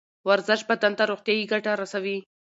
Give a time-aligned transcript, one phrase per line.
[0.27, 2.17] ورزش بدن ته روغتیایی ګټه رسوي